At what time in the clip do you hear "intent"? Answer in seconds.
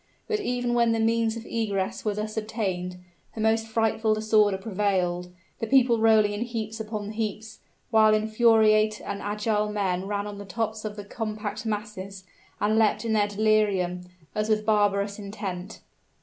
15.19-15.81